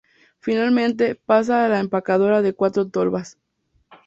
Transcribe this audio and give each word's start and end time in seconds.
Finalmente, 0.39 1.13
pasa 1.13 1.63
a 1.63 1.69
la 1.69 1.79
empacadora 1.79 2.41
de 2.41 2.53
cuatro 2.55 2.87
tolvas. 2.87 3.37